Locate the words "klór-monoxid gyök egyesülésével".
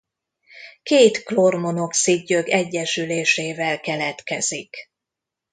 1.23-3.79